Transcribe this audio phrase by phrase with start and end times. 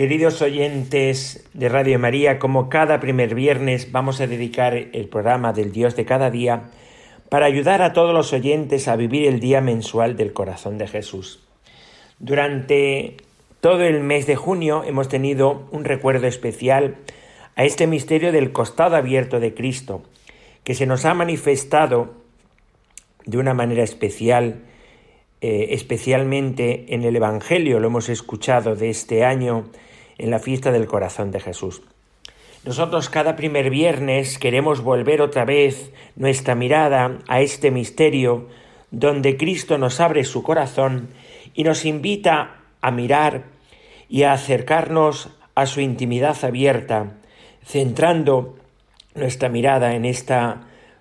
[0.00, 5.72] Queridos oyentes de Radio María, como cada primer viernes vamos a dedicar el programa del
[5.72, 6.70] Dios de cada día
[7.28, 11.46] para ayudar a todos los oyentes a vivir el día mensual del corazón de Jesús.
[12.18, 13.18] Durante
[13.60, 16.96] todo el mes de junio hemos tenido un recuerdo especial
[17.54, 20.02] a este misterio del costado abierto de Cristo,
[20.64, 22.14] que se nos ha manifestado
[23.26, 24.62] de una manera especial
[25.42, 29.66] eh, especialmente en el Evangelio, lo hemos escuchado de este año
[30.20, 31.82] en la fiesta del corazón de Jesús.
[32.64, 38.48] Nosotros cada primer viernes queremos volver otra vez nuestra mirada a este misterio
[38.90, 41.08] donde Cristo nos abre su corazón
[41.54, 43.44] y nos invita a mirar
[44.08, 47.16] y a acercarnos a su intimidad abierta,
[47.64, 48.56] centrando
[49.14, 50.36] nuestra mirada en este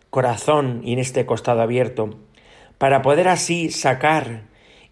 [0.09, 2.11] corazón y en este costado abierto,
[2.77, 4.43] para poder así sacar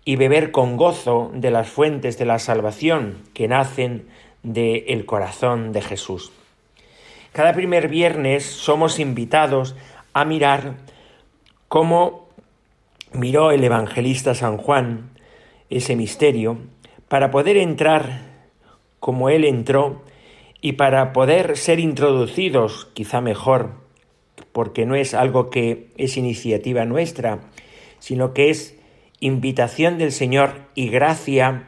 [0.04, 4.08] y beber con gozo de las fuentes de la salvación que nacen
[4.54, 6.32] del corazón de Jesús.
[7.34, 9.76] Cada primer viernes somos invitados
[10.14, 10.78] a mirar
[11.68, 12.30] cómo
[13.12, 15.12] miró el evangelista San Juan
[15.70, 16.60] ese misterio
[17.10, 18.22] para poder entrar
[19.00, 20.02] como él entró
[20.62, 23.74] y para poder ser introducidos quizá mejor,
[24.54, 27.42] porque no es algo que es iniciativa nuestra,
[28.00, 28.80] sino que es
[29.20, 31.68] invitación del Señor y gracia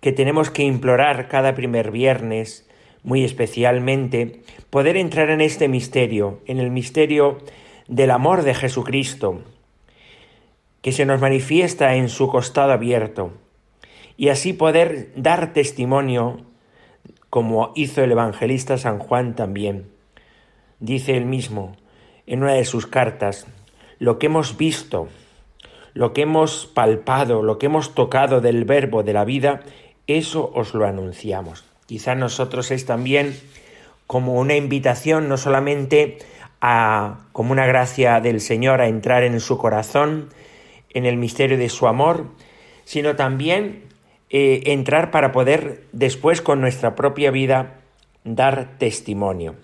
[0.00, 2.68] que tenemos que implorar cada primer viernes,
[3.02, 7.38] muy especialmente, poder entrar en este misterio, en el misterio
[7.88, 9.42] del amor de Jesucristo,
[10.82, 13.32] que se nos manifiesta en su costado abierto,
[14.16, 16.42] y así poder dar testimonio,
[17.30, 19.90] como hizo el evangelista San Juan también.
[20.80, 21.76] Dice él mismo
[22.26, 23.46] en una de sus cartas,
[23.98, 25.08] lo que hemos visto,
[25.94, 29.60] lo que hemos palpado, lo que hemos tocado del verbo de la vida,
[30.08, 31.64] eso os lo anunciamos.
[31.86, 33.38] Quizá nosotros es también
[34.08, 36.18] como una invitación, no solamente
[36.60, 40.30] a, como una gracia del Señor a entrar en su corazón,
[40.90, 42.26] en el misterio de su amor,
[42.84, 43.84] sino también
[44.30, 47.80] eh, entrar para poder después con nuestra propia vida
[48.24, 49.56] dar testimonio.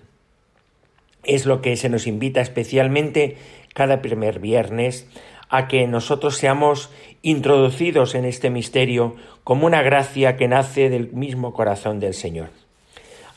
[1.23, 3.37] Es lo que se nos invita especialmente
[3.73, 5.07] cada primer viernes
[5.49, 6.91] a que nosotros seamos
[7.25, 12.49] introducidos en este misterio como una gracia que nace del mismo corazón del Señor.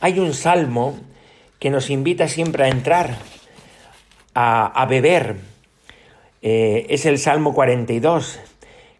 [0.00, 0.94] Hay un salmo
[1.58, 3.16] que nos invita siempre a entrar,
[4.34, 5.36] a, beber.
[6.42, 8.38] Eh, es el Salmo 42,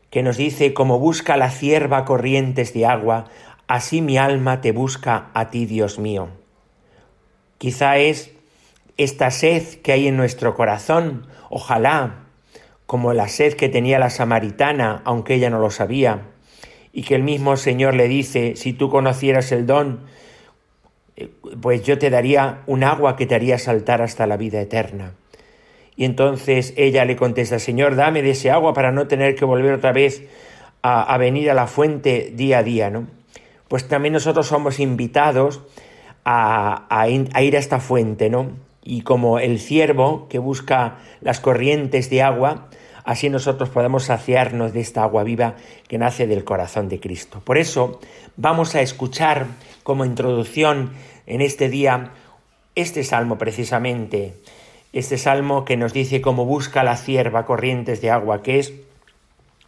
[0.09, 3.27] que nos dice, como busca la cierva corrientes de agua,
[3.67, 6.31] así mi alma te busca a ti, Dios mío.
[7.59, 8.31] Quizá es
[8.97, 12.28] esta sed que hay en nuestro corazón, ojalá
[12.89, 16.23] como la sed que tenía la samaritana, aunque ella no lo sabía,
[16.91, 20.07] y que el mismo Señor le dice, si tú conocieras el don,
[21.15, 21.29] eh,
[21.61, 25.13] pues yo te daría un agua que te haría saltar hasta la vida eterna.
[25.97, 29.75] Y entonces ella le contesta, Señor, dame de ese agua para no tener que volver
[29.75, 30.23] otra vez
[30.81, 33.07] a, venir a la fuente día a día, ¿no?
[33.69, 35.61] Pues también nosotros somos invitados
[36.25, 38.53] a, a ir a esta fuente, ¿no?
[38.83, 42.71] Y como el ciervo que busca las corrientes de agua,
[43.09, 45.55] Así nosotros podemos saciarnos de esta agua viva
[45.89, 47.41] que nace del corazón de Cristo.
[47.43, 48.01] Por eso
[48.37, 49.47] vamos a escuchar
[49.83, 50.91] como introducción
[51.25, 52.11] en este día
[52.75, 54.35] este salmo precisamente,
[54.93, 58.75] este salmo que nos dice cómo busca la cierva corrientes de agua, que es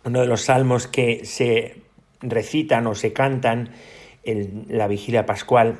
[0.04, 1.80] uno de los salmos que se
[2.20, 3.70] recitan o se cantan
[4.22, 5.78] en la vigilia pascual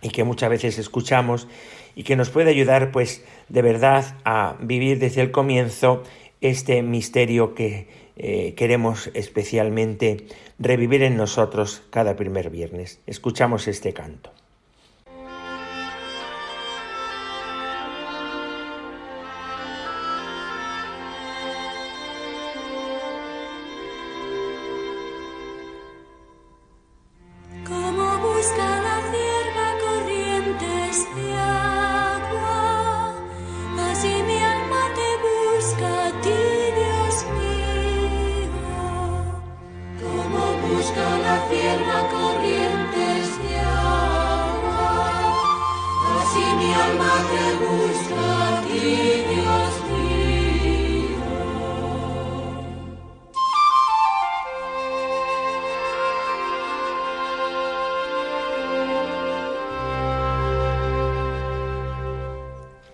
[0.00, 1.48] y que muchas veces escuchamos
[1.94, 6.02] y que nos puede ayudar pues de verdad a vivir desde el comienzo
[6.42, 10.26] este misterio que eh, queremos especialmente
[10.58, 13.00] revivir en nosotros cada primer viernes.
[13.06, 14.32] Escuchamos este canto.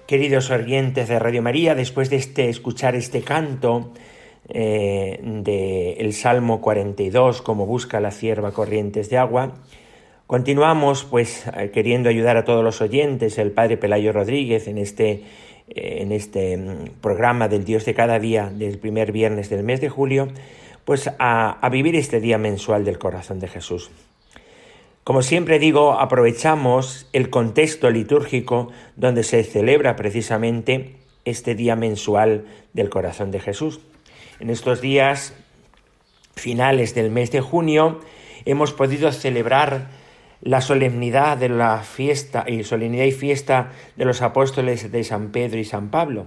[0.08, 3.92] Queridos oyentes de Radio María, después de este, escuchar este canto
[4.48, 9.56] eh, del Salmo 42, como busca la cierva corrientes de agua,
[10.26, 15.24] continuamos pues eh, queriendo ayudar a todos los oyentes, el Padre Pelayo Rodríguez, en este,
[15.68, 19.82] eh, en este mm, programa del Dios de cada día, del primer viernes del mes
[19.82, 20.28] de julio,
[20.86, 23.90] pues a vivir este día mensual del corazón de Jesús.
[25.08, 32.44] Como siempre digo, aprovechamos el contexto litúrgico donde se celebra precisamente este día mensual
[32.74, 33.80] del corazón de Jesús.
[34.38, 35.34] En estos días
[36.36, 38.02] finales del mes de junio
[38.44, 39.88] hemos podido celebrar
[40.42, 45.58] la solemnidad de la fiesta y solemnidad y fiesta de los apóstoles de San Pedro
[45.58, 46.26] y San Pablo.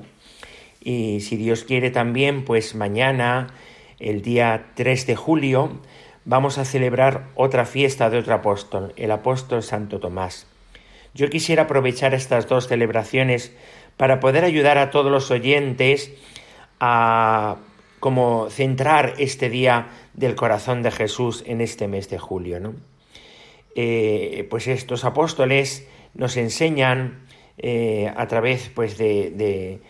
[0.80, 3.54] Y si Dios quiere también, pues mañana,
[4.00, 5.80] el día 3 de julio,
[6.26, 10.48] vamos a celebrar otra fiesta de otro apóstol, el apóstol Santo Tomás.
[11.14, 13.52] Yo quisiera aprovechar estas dos celebraciones
[13.98, 16.12] para poder ayudar a todos los oyentes
[16.80, 17.58] a
[18.00, 22.60] como centrar este día del corazón de Jesús en este mes de julio.
[22.60, 22.74] ¿no?
[23.76, 27.26] Eh, pues estos apóstoles nos enseñan
[27.58, 29.82] eh, a través pues, de,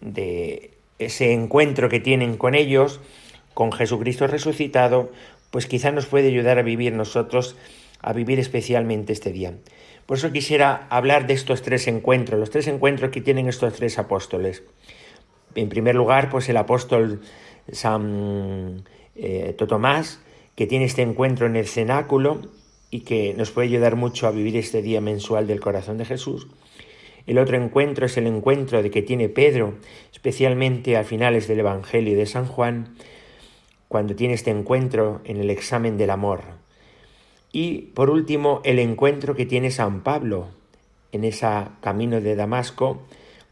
[0.00, 3.00] de ese encuentro que tienen con ellos,
[3.54, 5.12] con Jesucristo resucitado,
[5.50, 7.56] pues quizá nos puede ayudar a vivir nosotros,
[8.00, 9.54] a vivir especialmente este día.
[10.06, 13.98] Por eso quisiera hablar de estos tres encuentros, los tres encuentros que tienen estos tres
[13.98, 14.62] apóstoles.
[15.54, 17.20] En primer lugar, pues el apóstol
[17.70, 19.56] San eh,
[20.56, 22.42] que tiene este encuentro en el cenáculo
[22.90, 26.48] y que nos puede ayudar mucho a vivir este día mensual del corazón de Jesús.
[27.26, 29.74] El otro encuentro es el encuentro de que tiene Pedro,
[30.12, 32.96] especialmente a finales del Evangelio de San Juan,
[33.90, 36.42] cuando tiene este encuentro en el examen del amor.
[37.50, 40.46] Y por último, el encuentro que tiene San Pablo
[41.10, 41.48] en ese
[41.80, 43.02] camino de Damasco,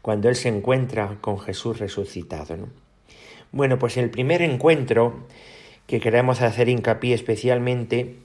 [0.01, 2.55] cuando él se encuentra con Jesús resucitado.
[3.51, 5.27] Bueno, pues el primer encuentro
[5.87, 8.15] que queremos hacer hincapié especialmente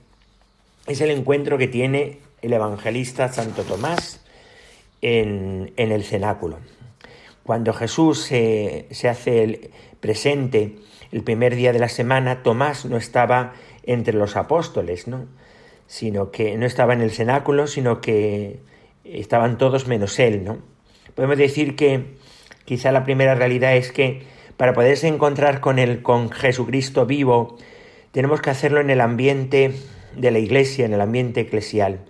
[0.87, 4.25] es el encuentro que tiene el evangelista Santo Tomás
[5.03, 6.59] en, el cenáculo.
[7.43, 10.77] Cuando Jesús se, se hace presente
[11.15, 13.53] el primer día de la semana Tomás no estaba
[13.85, 15.27] entre los apóstoles, ¿no?
[15.87, 18.59] sino que no estaba en el cenáculo, sino que
[19.05, 20.59] estaban todos menos él, ¿no?
[21.15, 22.17] Podemos decir que
[22.65, 24.25] quizá la primera realidad es que
[24.57, 27.59] para poderse encontrar con el con Jesucristo vivo,
[28.11, 29.73] tenemos que hacerlo en el ambiente
[30.17, 32.01] de la iglesia, en el ambiente eclesial,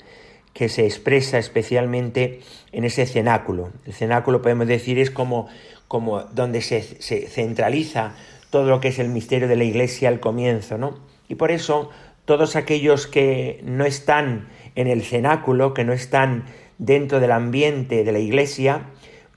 [0.54, 2.40] que se expresa especialmente
[2.72, 3.70] en ese cenáculo.
[3.84, 5.46] El cenáculo podemos decir es como,
[5.88, 6.80] como donde se
[7.28, 8.14] centraliza
[8.54, 10.94] todo lo que es el misterio de la Iglesia al comienzo, ¿no?
[11.26, 11.90] Y por eso
[12.24, 14.46] todos aquellos que no están
[14.76, 16.44] en el cenáculo, que no están
[16.78, 18.82] dentro del ambiente de la Iglesia,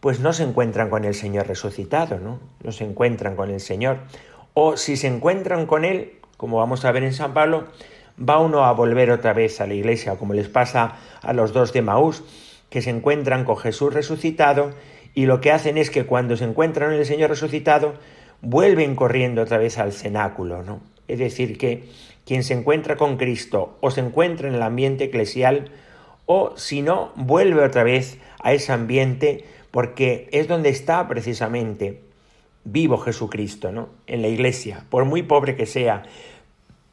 [0.02, 2.40] pues no se encuentran con el Señor resucitado, ¿no?
[2.64, 4.02] No se encuentran con el Señor.
[4.54, 7.70] O si se encuentran con Él, como vamos a ver en San Pablo,
[8.22, 11.74] va uno a volver otra vez a la iglesia, como les pasa a los dos
[11.74, 12.22] de Maús,
[12.70, 14.76] que se encuentran con Jesús resucitado
[15.16, 17.96] y lo que hacen es que cuando se encuentran con el Señor resucitado,
[18.41, 20.82] vuelven corriendo otra vez al cenáculo, ¿no?
[21.08, 21.84] Es decir, que
[22.25, 25.72] quien se encuentra con Cristo o se encuentra en el ambiente eclesial
[26.25, 32.01] o si no, vuelve otra vez a ese ambiente porque es donde está precisamente
[32.65, 33.89] vivo Jesucristo, ¿no?
[34.08, 36.03] En la iglesia, por muy pobre que sea,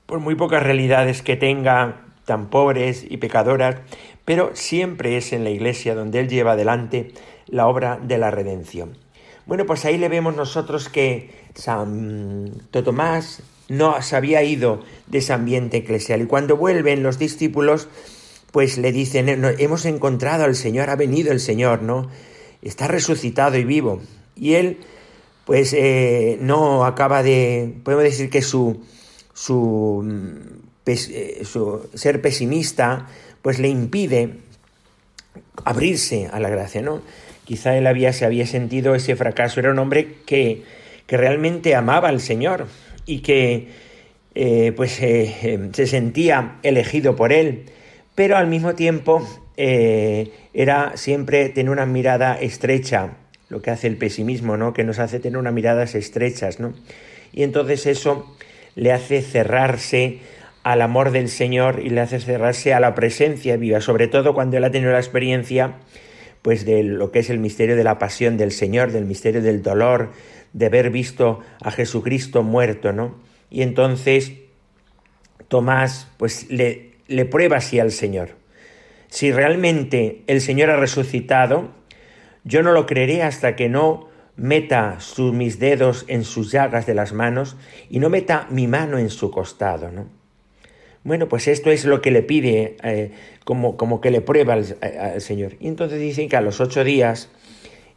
[0.07, 3.77] por muy pocas realidades que tenga, tan pobres y pecadoras,
[4.25, 7.13] pero siempre es en la iglesia donde Él lleva adelante
[7.47, 9.04] la obra de la redención.
[9.47, 15.33] Bueno, pues ahí le vemos nosotros que San Tomás no se había ido de ese
[15.33, 17.89] ambiente eclesial y cuando vuelven los discípulos
[18.53, 22.09] pues le dicen, hemos encontrado al Señor, ha venido el Señor, ¿no?
[22.63, 24.01] Está resucitado y vivo.
[24.37, 24.79] Y él
[25.45, 28.81] pues eh, no acaba de, podemos decir que su,
[29.33, 30.09] su,
[30.87, 33.09] eh, su ser pesimista
[33.43, 34.39] pues le impide
[35.65, 37.03] abrirse a la gracia, ¿no?
[37.45, 39.61] Quizá él había, se había sentido ese fracaso.
[39.61, 40.63] Era un hombre que,
[41.07, 42.67] que realmente amaba al Señor
[43.07, 43.69] y que
[44.35, 47.67] eh, pues eh, eh, se sentía elegido por él,
[48.15, 53.11] pero al mismo tiempo era siempre tener una mirada estrecha,
[53.49, 54.73] lo que hace el pesimismo, ¿no?
[54.73, 56.75] Que nos hace tener unas miradas estrechas, ¿no?
[57.33, 58.37] Y entonces eso
[58.75, 60.19] le hace cerrarse
[60.65, 64.57] al amor del Señor y le hace cerrarse a la presencia viva, sobre todo cuando
[64.57, 65.75] él ha tenido la experiencia
[66.45, 69.63] pues de lo que es el misterio de la pasión del Señor, del misterio del
[69.63, 70.11] dolor,
[70.53, 73.19] de haber visto a Jesucristo muerto, ¿no?
[73.49, 74.33] Y entonces
[75.49, 78.33] Tomás pues le, prueba así al Señor.
[79.09, 81.71] Si realmente el Señor ha resucitado,
[82.45, 84.99] yo no lo creeré hasta que no meta
[85.33, 87.57] mis dedos en sus llagas de las manos
[87.89, 90.24] y no meta mi mano en su costado, ¿no?
[91.05, 93.13] Bueno, pues esto es lo que le pide, eh,
[93.45, 95.57] como, que le prueba al, Señor.
[95.61, 97.29] Y entonces dicen que a los ocho días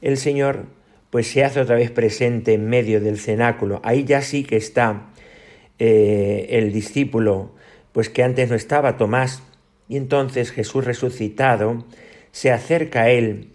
[0.01, 0.65] el Señor
[1.09, 3.79] pues se hace otra vez presente en medio del cenáculo.
[3.83, 5.09] Ahí ya sí que está
[5.79, 7.51] eh, el discípulo,
[7.93, 9.41] pues que antes no estaba, Tomás.
[9.87, 11.85] Y entonces Jesús resucitado
[12.31, 13.53] se acerca a él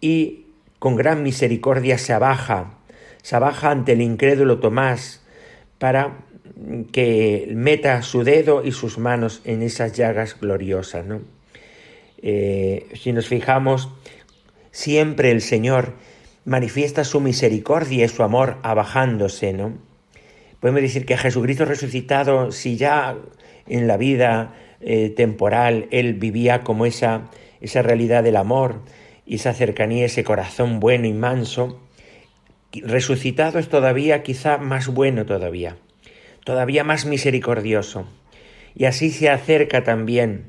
[0.00, 0.46] y
[0.78, 2.78] con gran misericordia se abaja,
[3.22, 5.22] se abaja ante el incrédulo Tomás
[5.78, 6.24] para
[6.92, 11.06] que meta su dedo y sus manos en esas llagas gloriosas.
[11.06, 11.20] ¿no?
[12.18, 13.90] Eh, si nos fijamos,
[14.70, 15.94] siempre el Señor
[16.44, 19.78] manifiesta su misericordia y su amor abajándose, ¿no?
[20.60, 23.16] Podemos decir que Jesucristo resucitado, si ya
[23.66, 28.80] en la vida eh, temporal Él vivía como esa, esa realidad del amor
[29.26, 31.80] y esa cercanía, ese corazón bueno y manso,
[32.72, 35.76] resucitado es todavía quizá más bueno todavía
[36.46, 38.06] todavía más misericordioso.
[38.76, 40.44] Y así se acerca también,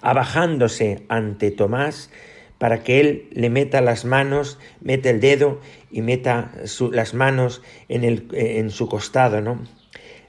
[0.00, 2.10] abajándose ante Tomás,
[2.56, 6.52] para que él le meta las manos, mete el dedo y meta
[6.90, 9.62] las manos en, el, en su costado, ¿no?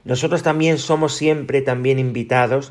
[0.04, 2.70] Nosotros también somos siempre también invitados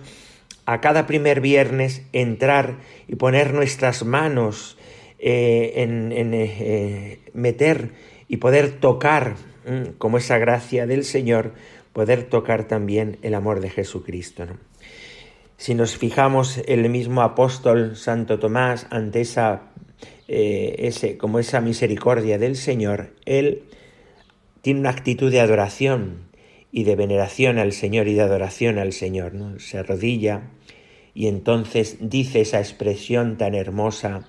[0.68, 2.78] a cada primer viernes entrar
[3.08, 4.78] y poner nuestras manos
[5.18, 7.94] eh, en, eh, meter
[8.28, 9.36] y poder tocar
[10.00, 11.54] como esa gracia del Señor
[11.94, 14.46] poder tocar también el amor de Jesucristo.
[15.58, 19.64] Si nos fijamos el mismo apóstol Santo Tomás ante esa,
[20.28, 23.64] eh, ese, como esa misericordia del Señor, él
[24.62, 26.30] tiene una actitud de adoración
[26.72, 29.34] y de veneración al Señor y de adoración al Señor.
[29.34, 29.60] ¿no?
[29.60, 30.44] Se arrodilla
[31.14, 34.28] y entonces dice esa expresión tan hermosa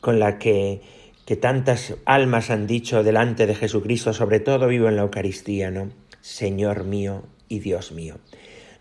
[0.00, 0.80] con la que,
[1.24, 5.90] que tantas almas han dicho delante de Jesucristo, sobre todo vivo en la Eucaristía, ¿no?
[6.26, 8.16] Señor mío y Dios mío.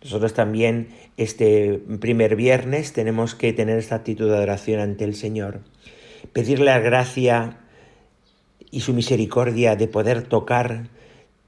[0.04, 5.62] Nosotros también este primer viernes tenemos que tener esta actitud de adoración ante el Señor,
[6.34, 7.60] pedirle la gracia
[8.72, 10.90] y su misericordia de poder tocar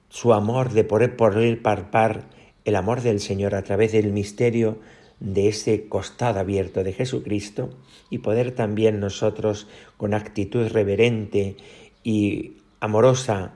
[0.09, 2.29] su amor, de poder, poder parpar
[2.63, 4.77] el amor del Señor a través del misterio
[5.19, 7.71] de ese costado abierto de Jesucristo
[8.11, 11.57] y poder también nosotros con actitud reverente
[12.03, 13.55] y amorosa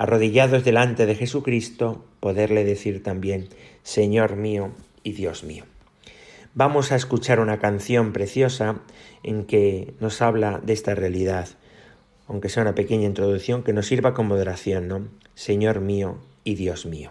[0.00, 3.50] arrodillados delante de Jesucristo, poderle decir también,
[3.82, 4.70] Señor mío
[5.02, 5.64] y Dios mío.
[6.54, 8.80] Vamos a escuchar una canción preciosa
[9.22, 11.48] en que nos habla de esta realidad,
[12.28, 15.06] aunque sea una pequeña introducción que nos sirva como oración, ¿no?
[15.34, 17.10] Señor mío y Dios mío.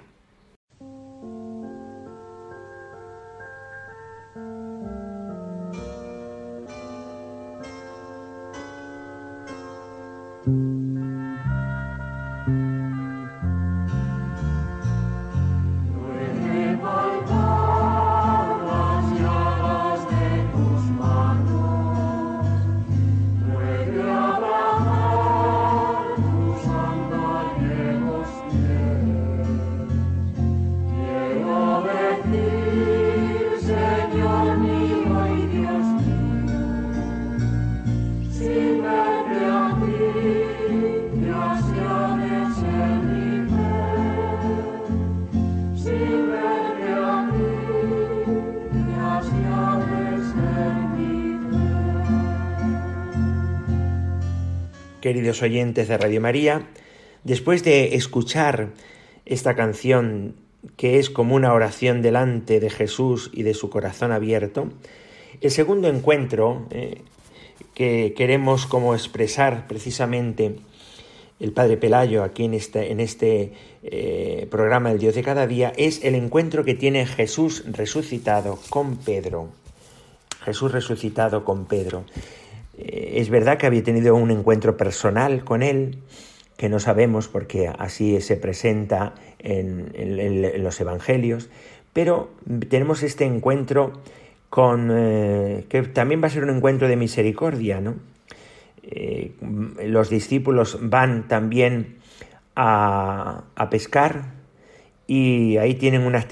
[55.02, 56.68] Queridos oyentes de Radio María,
[57.24, 58.70] después de escuchar
[59.26, 60.36] esta canción
[60.76, 64.70] que es como una oración delante de Jesús y de su corazón abierto,
[65.42, 67.02] el segundo encuentro eh,
[67.74, 70.58] que queremos como expresar precisamente
[71.40, 73.54] el Padre Pelayo aquí en este, en este
[73.84, 78.98] eh, programa del Dios de cada día es el encuentro que tiene Jesús resucitado con
[78.98, 79.48] Pedro.
[80.44, 82.04] Jesús resucitado con Pedro.
[82.80, 86.00] Eh, es verdad que había tenido un encuentro personal con él,
[86.58, 91.50] que no sabemos porque así se presenta en, los evangelios,
[91.94, 92.30] pero
[92.70, 93.94] tenemos este encuentro
[94.50, 97.96] con eh, que también va a ser un encuentro de misericordia, ¿no?
[98.84, 99.34] Eh,
[99.86, 101.98] los discípulos van también
[102.56, 104.34] a, pescar
[105.06, 106.26] y ahí tienen una,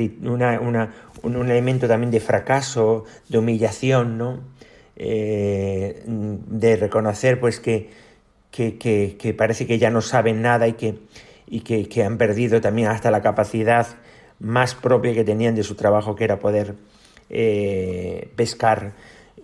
[1.23, 4.39] un elemento también de fracaso, de humillación, ¿no?
[4.99, 7.89] Eh, de reconocer pues que,
[8.49, 10.95] que, parece que ya no saben nada y que,
[11.45, 13.85] y que, han perdido también hasta la capacidad
[14.39, 16.73] más propia que tenían de su trabajo, que era poder
[17.29, 18.93] eh, pescar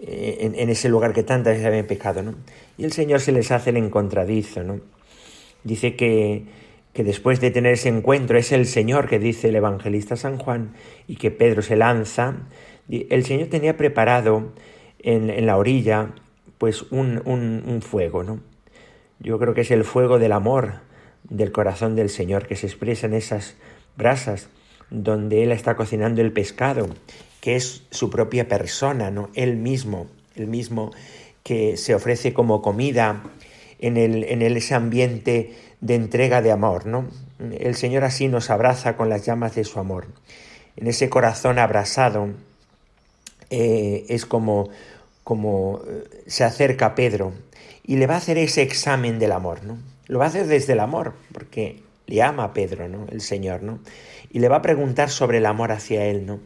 [0.01, 2.23] eh, en, ese lugar que tantas veces habían pecado.
[2.23, 2.33] ¿no?
[2.79, 4.63] Y el Señor se les hace el encontradizo.
[4.63, 4.79] ¿no?
[5.63, 6.45] Dice que,
[6.93, 10.73] que después de tener ese encuentro es el Señor que dice el evangelista San Juan
[11.07, 12.37] y que Pedro se lanza.
[12.89, 14.51] El Señor tenía preparado
[15.03, 16.09] en, la orilla
[16.57, 18.39] pues un, un fuego, ¿no?
[19.19, 20.81] Yo creo que es el fuego del amor
[21.29, 23.55] del corazón del Señor que se expresa en esas
[23.95, 24.49] brasas
[24.89, 26.87] donde Él está cocinando el pescado,
[27.41, 29.29] que es su propia persona, ¿no?
[29.33, 30.91] Él mismo, el mismo
[31.43, 33.23] que se ofrece como comida
[33.79, 37.07] en, el, en ese ambiente de entrega de amor, ¿no?
[37.39, 40.07] El Señor así nos abraza con las llamas de su amor.
[40.77, 42.29] En ese corazón abrasado
[43.49, 44.69] eh, es como,
[45.23, 47.33] como eh, se acerca a Pedro
[47.85, 49.77] y le va a hacer ese examen del amor, ¿no?
[50.07, 53.07] Lo va a hacer desde el amor, porque le ama a Pedro, ¿no?
[53.09, 53.79] El Señor, ¿no?
[54.31, 56.39] Y le va a preguntar sobre el amor hacia él, ¿no?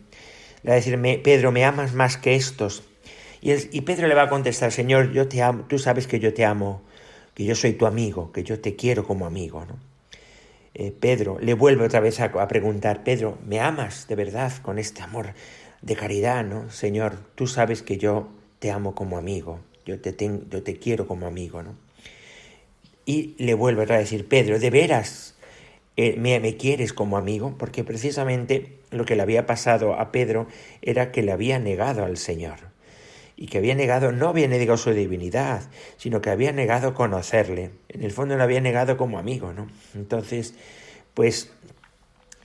[0.64, 2.84] Le va a decir, Pedro, ¿me amas más que estos?
[3.42, 6.44] Y, Pedro le va a contestar, Señor, yo te amo, tú sabes que yo te
[6.44, 6.82] amo,
[7.34, 9.78] que yo soy tu amigo, que yo te quiero como amigo, ¿no?
[10.74, 14.78] Eh, Pedro le vuelve otra vez a, a, preguntar, Pedro, ¿me amas de verdad con
[14.78, 15.34] este amor
[15.82, 16.70] de caridad, ¿no?
[16.70, 18.28] Señor, tú sabes que yo
[18.60, 20.16] te amo como amigo, yo te,
[20.50, 21.76] yo te quiero como amigo, ¿no?
[23.06, 25.36] Y le vuelve a decir, Pedro, ¿de veras
[25.96, 27.56] eh, me, me, quieres como amigo?
[27.58, 30.48] Porque precisamente lo que le había pasado a Pedro
[30.82, 32.60] era que le había negado al Señor.
[33.38, 37.72] Y que había negado, no había negado su divinidad, sino que había negado conocerle.
[37.88, 39.70] En el fondo lo había negado como amigo, ¿no?
[39.96, 40.56] Entonces,
[41.14, 41.54] pues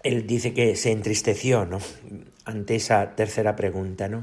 [0.05, 1.79] él dice que se entristeció, ¿no?
[2.45, 4.23] Ante esa tercera pregunta, ¿no?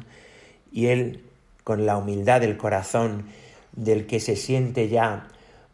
[0.71, 1.23] Y él
[1.69, 3.25] con la humildad del corazón
[3.73, 5.27] del que se siente ya,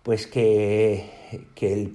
[0.03, 1.09] pues que,
[1.55, 1.89] que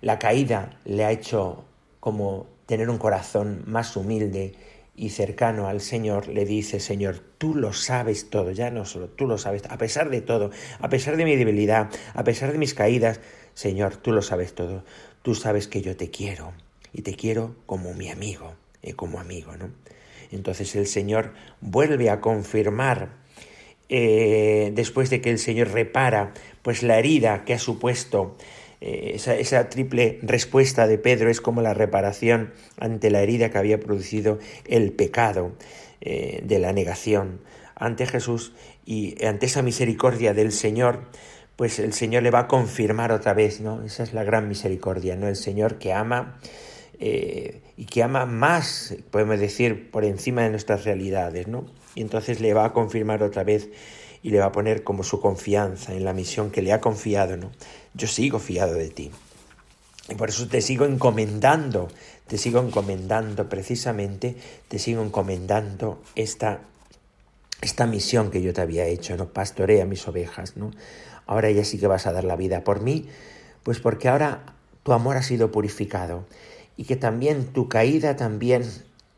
[0.00, 1.66] la caída le ha hecho
[2.00, 4.54] como tener un corazón más humilde
[4.96, 9.26] y cercano al Señor, le dice, Señor, tú lo sabes todo, ya no solo tú
[9.26, 12.72] lo sabes, a pesar de todo, a pesar de mi debilidad, a pesar de mis
[12.72, 13.20] caídas,
[13.52, 14.82] Señor, tú lo sabes todo,
[15.20, 16.54] tú sabes que yo te quiero
[16.94, 19.68] y te quiero como mi amigo, y como amigo, ¿no?
[20.30, 23.20] Entonces el Señor vuelve a confirmar
[23.94, 28.38] eh, después de que el Señor repara pues la herida que ha supuesto
[28.80, 33.78] eh, esa, triple respuesta de Pedro es como la reparación ante la herida que había
[33.80, 35.52] producido el pecado
[36.00, 37.42] eh, de la negación
[37.74, 38.54] ante Jesús
[38.86, 41.10] y ante esa misericordia del Señor
[41.56, 43.84] pues el Señor le va a confirmar otra vez, ¿no?
[43.84, 45.28] Esa es la gran misericordia, ¿no?
[45.28, 46.38] El Señor que ama
[47.04, 51.66] y que ama más, podemos decir, por encima de nuestras realidades, ¿no?
[51.94, 53.68] Y entonces le va a confirmar otra vez
[54.22, 57.36] y le va a poner como su confianza en la misión que le ha confiado,
[57.36, 57.50] ¿no?
[57.94, 59.10] Yo sigo fiado de ti.
[60.08, 61.88] Y por eso te sigo encomendando,
[62.28, 64.36] te sigo encomendando precisamente,
[64.68, 66.60] te sigo encomendando esta,
[67.60, 69.28] esta misión que yo te había hecho, ¿no?
[69.28, 70.70] Pastorea mis ovejas, ¿no?
[71.26, 73.08] Ahora ya sí que vas a dar la vida por mí,
[73.64, 76.26] pues porque ahora tu amor ha sido purificado
[76.82, 78.64] y que también tu caída también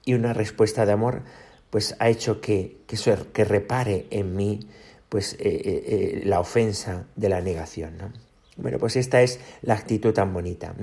[0.05, 1.23] y una respuesta de amor
[1.71, 2.99] pues ha hecho que, que,
[3.33, 4.69] que repare en mí
[5.09, 7.97] pues eh, eh, eh, la ofensa de la negación.
[7.97, 8.13] ¿no?
[8.59, 10.75] Bueno, pues esta es la actitud tan bonita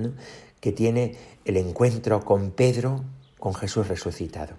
[0.58, 1.14] que tiene
[1.44, 3.04] el encuentro con Pedro,
[3.38, 4.54] con Jesús resucitado.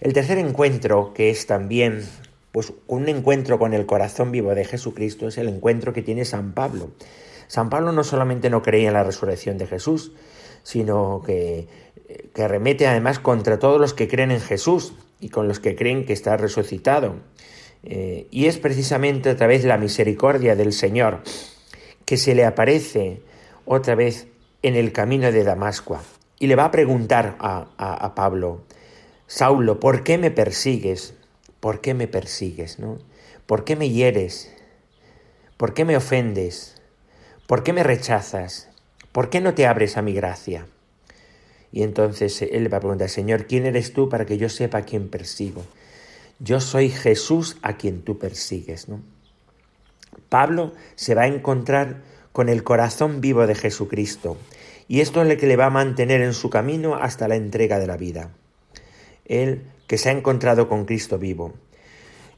[0.00, 2.02] El tercer encuentro, que es también
[2.50, 6.52] pues, un encuentro con el corazón vivo de Jesucristo, es el encuentro que tiene San
[6.52, 6.90] Pablo.
[7.46, 10.10] San Pablo no solamente no creía en la resurrección de Jesús,
[10.62, 11.66] sino que,
[12.34, 16.06] que remete además contra todos los que creen en Jesús, y con los que creen
[16.06, 17.16] que está resucitado.
[17.82, 21.22] Eh, y es precisamente otra vez la misericordia del Señor
[22.04, 23.22] que se le aparece
[23.64, 24.26] otra vez
[24.62, 25.98] en el camino de Damasco
[26.38, 28.62] y le va a preguntar a, a, Pablo,
[29.26, 31.14] Saulo, ¿por qué me persigues?
[31.60, 32.78] ¿Por qué me persigues?
[32.78, 32.98] ¿no?
[33.46, 34.52] ¿Por qué me hieres?
[35.56, 36.80] ¿Por qué me ofendes?
[37.46, 38.69] ¿Por qué me rechazas?
[39.12, 40.66] ¿Por qué no te abres a mi gracia?
[41.72, 44.82] Y entonces él va a preguntar, Señor, ¿quién eres tú para que yo sepa a
[44.82, 45.64] quién persigo?
[46.38, 49.00] Yo soy Jesús a quien tú persigues, ¿no?
[50.28, 54.36] Pablo se va a encontrar con el corazón vivo de Jesucristo
[54.88, 57.78] y esto es lo que le va a mantener en su camino hasta la entrega
[57.78, 58.30] de la vida.
[59.24, 61.54] Él que se ha encontrado con Cristo vivo.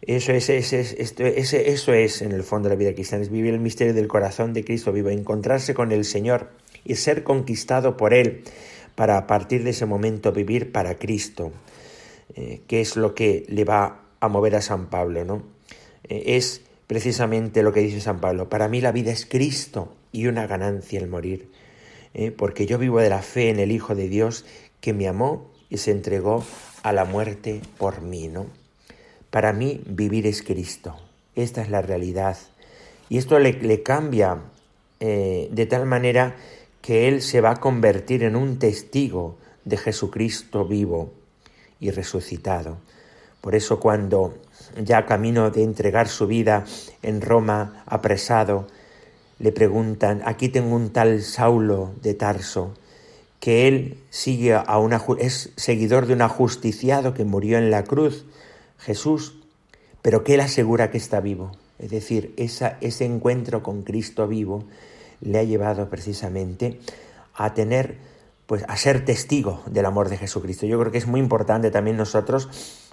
[0.01, 3.95] Eso es, eso es en el fondo de la vida cristiana, es vivir el misterio
[3.95, 6.51] del corazón de Cristo vivo, encontrarse con el Señor
[6.85, 8.45] y ser conquistado por Él
[8.95, 11.53] para a partir de ese momento vivir para Cristo,
[12.35, 15.43] eh, que es lo que le va a mover a San Pablo, ¿no?
[16.09, 18.49] eh, es precisamente lo que dice San Pablo.
[18.49, 21.49] Para mí la vida es Cristo y una ganancia el morir,
[22.15, 24.45] eh, porque yo vivo de la fe en el Hijo de Dios
[24.81, 26.45] que me amó y se entregó
[26.83, 28.47] a la muerte por mí, ¿no?
[29.31, 30.97] Para mí vivir es Cristo.
[31.35, 32.37] Esta es la realidad.
[33.09, 34.39] Y esto le, cambia
[35.01, 36.37] de tal manera
[36.83, 41.13] que él se va a convertir en un testigo de Jesucristo vivo
[41.81, 42.79] y resucitado.
[43.41, 44.35] Por eso cuando
[44.83, 46.65] ya camino de entregar su vida
[47.03, 48.67] en Roma, apresado,
[49.39, 52.75] le preguntan, aquí tengo un tal Saulo de Tarso,
[53.41, 58.25] que él sigue a una, es seguidor de un ajusticiado que murió en la cruz,
[58.79, 59.35] Jesús,
[60.01, 61.53] pero que él asegura que está vivo.
[61.79, 64.65] Es decir, ese encuentro con Cristo vivo
[65.23, 66.79] le ha llevado precisamente
[67.35, 67.97] a tener,
[68.47, 70.67] pues a ser testigo del amor de Jesucristo.
[70.67, 72.49] Yo creo que es muy importante también nosotros,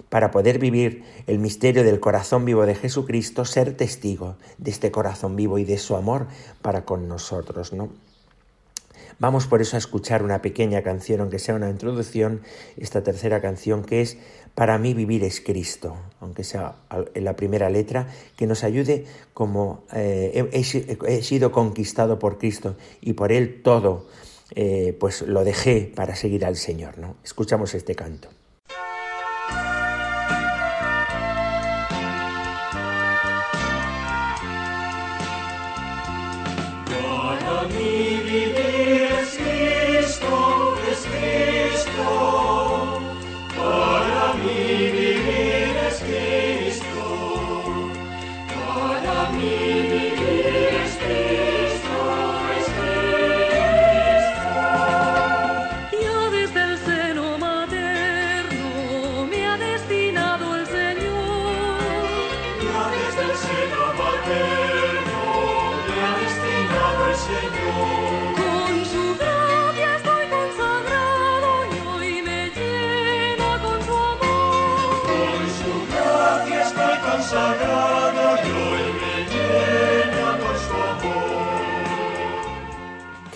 [0.08, 5.36] para poder vivir el misterio del corazón vivo de Jesucristo, ser testigo de este corazón
[5.36, 6.26] vivo y de su amor
[6.62, 7.90] para con nosotros, ¿no?
[9.20, 12.40] Vamos por eso a escuchar una pequeña canción, aunque sea una introducción,
[12.78, 14.16] esta tercera canción que es
[14.54, 16.74] Para mí vivir es Cristo, aunque sea
[17.14, 19.04] en la primera letra, que nos ayude
[19.34, 24.06] como eh, he, sido conquistado por Cristo y por Él todo,
[24.54, 26.98] eh, pues lo dejé para seguir al Señor.
[26.98, 27.16] ¿no?
[27.22, 28.28] Escuchamos este canto.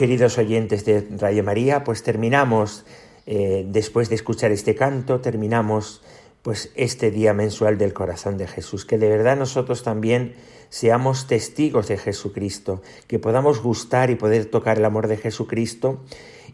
[0.05, 2.85] Queridos oyentes de Radio María, pues terminamos,
[3.25, 6.03] eh, después de escuchar este canto, terminamos
[6.43, 10.35] pues este día mensual del corazón de Jesús, que de verdad nosotros también
[10.69, 16.05] seamos testigos de Jesucristo, que podamos gustar y poder tocar el amor de Jesucristo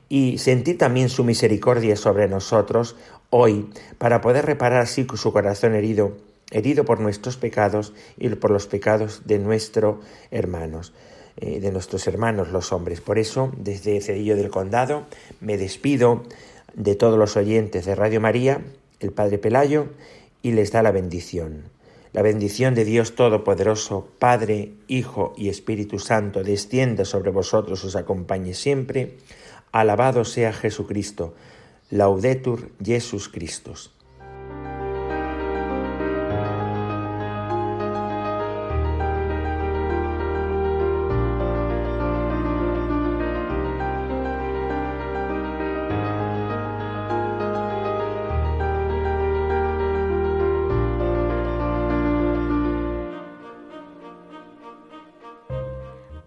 [0.08, 2.94] y sentir también su misericordia sobre nosotros
[3.30, 6.16] hoy, para poder reparar así su corazón herido,
[6.52, 9.96] herido por nuestros pecados y por los pecados de nuestros
[10.30, 10.92] hermanos.
[11.42, 13.00] Eh, de nuestros hermanos los hombres.
[13.00, 15.06] Por eso, desde Cedillo del Condado,
[15.40, 16.22] me despido
[16.74, 18.60] de todos los oyentes de Radio María,
[19.00, 19.86] el Padre Pelayo,
[20.42, 21.62] y les da la bendición.
[22.12, 28.52] La bendición de Dios Todopoderoso, Padre, Hijo y Espíritu Santo, descienda sobre vosotros, os acompañe
[28.52, 29.16] siempre.
[29.72, 31.32] Alabado sea Jesucristo.
[31.88, 33.92] Laudetur Jesus Christus.